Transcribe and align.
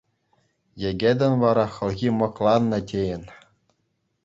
Йӗкӗтӗн 0.81 1.33
вара 1.43 1.65
хӑлхи 1.75 2.09
мӑкланнӑ 2.19 2.79
тейӗн. 2.87 3.23